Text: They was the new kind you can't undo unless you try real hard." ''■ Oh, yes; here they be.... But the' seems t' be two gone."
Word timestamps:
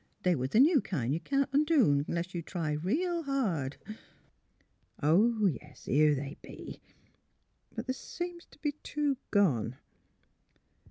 They 0.23 0.33
was 0.33 0.49
the 0.49 0.59
new 0.59 0.81
kind 0.81 1.13
you 1.13 1.19
can't 1.19 1.47
undo 1.53 2.03
unless 2.07 2.33
you 2.33 2.41
try 2.41 2.71
real 2.71 3.21
hard." 3.21 3.77
''■ 3.87 3.97
Oh, 5.03 5.45
yes; 5.45 5.85
here 5.85 6.15
they 6.15 6.37
be.... 6.41 6.81
But 7.75 7.85
the' 7.85 7.93
seems 7.93 8.47
t' 8.47 8.57
be 8.63 8.71
two 8.81 9.17
gone." 9.29 9.75